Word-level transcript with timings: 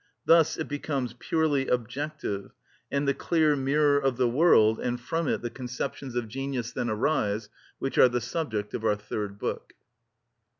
Thus 0.25 0.57
it 0.57 0.67
becomes 0.67 1.13
purely 1.19 1.67
objective, 1.67 2.49
and 2.91 3.07
the 3.07 3.13
clear 3.13 3.55
mirror 3.55 3.99
of 3.99 4.17
the 4.17 4.27
world, 4.27 4.79
and 4.79 4.99
from 4.99 5.27
it 5.27 5.43
the 5.43 5.51
conceptions 5.51 6.15
of 6.15 6.27
genius 6.27 6.71
then 6.71 6.89
arise, 6.89 7.49
which 7.77 7.99
are 7.99 8.09
the 8.09 8.19
subject 8.19 8.73
of 8.73 8.83
our 8.83 8.95
third 8.95 9.37
book. 9.37 9.73